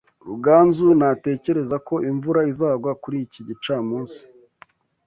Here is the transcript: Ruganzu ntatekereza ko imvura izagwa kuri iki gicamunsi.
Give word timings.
Ruganzu 0.27 0.85
ntatekereza 0.99 1.75
ko 1.87 1.95
imvura 2.09 2.41
izagwa 2.51 2.91
kuri 3.01 3.17
iki 3.25 3.41
gicamunsi. 3.47 4.19